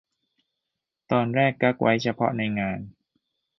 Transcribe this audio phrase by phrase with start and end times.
[1.11, 2.79] ตอนแรกกั๊กไว้เฉพาะในงาน